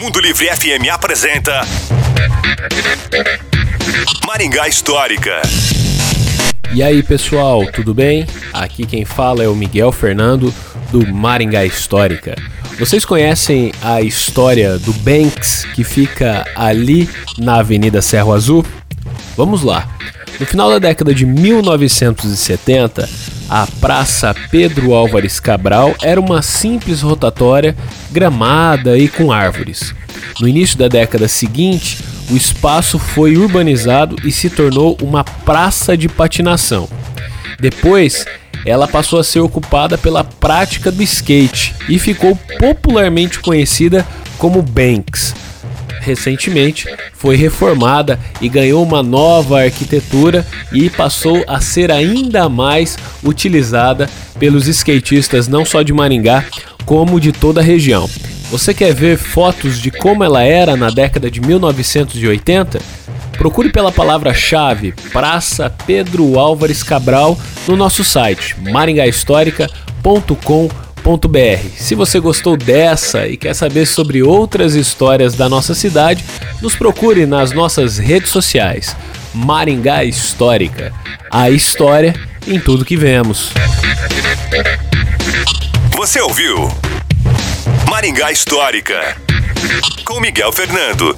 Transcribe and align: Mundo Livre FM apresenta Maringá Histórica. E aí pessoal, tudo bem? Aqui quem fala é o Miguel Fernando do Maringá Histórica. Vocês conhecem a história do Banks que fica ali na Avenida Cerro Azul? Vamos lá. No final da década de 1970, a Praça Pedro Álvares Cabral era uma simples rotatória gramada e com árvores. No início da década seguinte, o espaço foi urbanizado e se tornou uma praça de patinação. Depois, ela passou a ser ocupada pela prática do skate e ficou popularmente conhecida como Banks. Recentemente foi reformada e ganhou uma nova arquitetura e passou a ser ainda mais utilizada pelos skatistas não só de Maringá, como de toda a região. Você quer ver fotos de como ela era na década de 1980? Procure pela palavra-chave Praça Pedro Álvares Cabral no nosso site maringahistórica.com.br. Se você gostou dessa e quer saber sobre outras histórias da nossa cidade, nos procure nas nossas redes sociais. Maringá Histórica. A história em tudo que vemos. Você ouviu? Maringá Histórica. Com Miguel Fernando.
Mundo 0.00 0.20
Livre 0.20 0.46
FM 0.46 0.88
apresenta 0.92 1.62
Maringá 4.26 4.68
Histórica. 4.68 5.40
E 6.72 6.82
aí 6.82 7.02
pessoal, 7.02 7.66
tudo 7.72 7.94
bem? 7.94 8.26
Aqui 8.52 8.86
quem 8.86 9.04
fala 9.04 9.42
é 9.42 9.48
o 9.48 9.54
Miguel 9.54 9.90
Fernando 9.90 10.54
do 10.90 11.06
Maringá 11.06 11.64
Histórica. 11.64 12.34
Vocês 12.78 13.04
conhecem 13.04 13.72
a 13.82 14.00
história 14.00 14.78
do 14.78 14.92
Banks 14.92 15.66
que 15.74 15.84
fica 15.84 16.46
ali 16.54 17.08
na 17.38 17.56
Avenida 17.56 18.00
Cerro 18.00 18.32
Azul? 18.32 18.64
Vamos 19.36 19.62
lá. 19.62 19.88
No 20.38 20.46
final 20.46 20.70
da 20.70 20.78
década 20.78 21.14
de 21.14 21.26
1970, 21.26 23.08
a 23.50 23.66
Praça 23.66 24.32
Pedro 24.48 24.94
Álvares 24.94 25.40
Cabral 25.40 25.96
era 26.00 26.20
uma 26.20 26.40
simples 26.40 27.02
rotatória 27.02 27.76
gramada 28.12 28.96
e 28.96 29.08
com 29.08 29.32
árvores. 29.32 29.92
No 30.38 30.46
início 30.46 30.78
da 30.78 30.86
década 30.86 31.26
seguinte, 31.26 31.98
o 32.30 32.36
espaço 32.36 32.96
foi 32.96 33.36
urbanizado 33.36 34.14
e 34.24 34.30
se 34.30 34.48
tornou 34.48 34.96
uma 35.02 35.24
praça 35.24 35.96
de 35.96 36.08
patinação. 36.08 36.88
Depois, 37.58 38.24
ela 38.64 38.86
passou 38.86 39.18
a 39.18 39.24
ser 39.24 39.40
ocupada 39.40 39.98
pela 39.98 40.22
prática 40.22 40.92
do 40.92 41.02
skate 41.02 41.74
e 41.88 41.98
ficou 41.98 42.38
popularmente 42.56 43.40
conhecida 43.40 44.06
como 44.38 44.62
Banks. 44.62 45.34
Recentemente 46.00 46.86
foi 47.20 47.36
reformada 47.36 48.18
e 48.40 48.48
ganhou 48.48 48.82
uma 48.82 49.02
nova 49.02 49.62
arquitetura 49.62 50.46
e 50.72 50.88
passou 50.88 51.44
a 51.46 51.60
ser 51.60 51.92
ainda 51.92 52.48
mais 52.48 52.96
utilizada 53.22 54.08
pelos 54.38 54.66
skatistas 54.66 55.46
não 55.46 55.66
só 55.66 55.82
de 55.82 55.92
Maringá, 55.92 56.46
como 56.86 57.20
de 57.20 57.30
toda 57.30 57.60
a 57.60 57.64
região. 57.64 58.08
Você 58.50 58.72
quer 58.72 58.94
ver 58.94 59.18
fotos 59.18 59.78
de 59.78 59.90
como 59.90 60.24
ela 60.24 60.42
era 60.42 60.74
na 60.76 60.88
década 60.88 61.30
de 61.30 61.42
1980? 61.42 62.80
Procure 63.36 63.70
pela 63.70 63.92
palavra-chave 63.92 64.94
Praça 65.12 65.68
Pedro 65.86 66.38
Álvares 66.38 66.82
Cabral 66.82 67.38
no 67.68 67.76
nosso 67.76 68.02
site 68.02 68.56
maringahistórica.com.br. 68.60 70.89
Se 71.76 71.94
você 71.94 72.20
gostou 72.20 72.56
dessa 72.56 73.26
e 73.26 73.36
quer 73.36 73.54
saber 73.54 73.86
sobre 73.86 74.22
outras 74.22 74.74
histórias 74.74 75.34
da 75.34 75.48
nossa 75.48 75.74
cidade, 75.74 76.24
nos 76.60 76.76
procure 76.76 77.26
nas 77.26 77.52
nossas 77.52 77.98
redes 77.98 78.30
sociais. 78.30 78.94
Maringá 79.34 80.04
Histórica. 80.04 80.92
A 81.30 81.50
história 81.50 82.14
em 82.46 82.58
tudo 82.58 82.84
que 82.84 82.96
vemos. 82.96 83.50
Você 85.96 86.20
ouviu? 86.20 86.68
Maringá 87.88 88.30
Histórica. 88.30 89.16
Com 90.04 90.20
Miguel 90.20 90.52
Fernando. 90.52 91.16